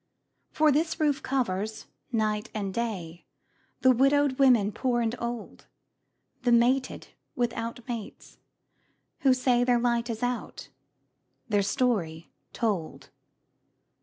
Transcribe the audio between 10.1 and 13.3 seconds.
out, their story told.